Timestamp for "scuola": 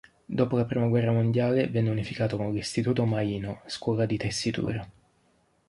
3.67-4.07